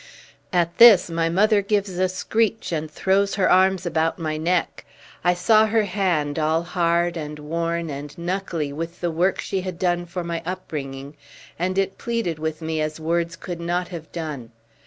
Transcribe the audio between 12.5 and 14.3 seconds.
me as words could not have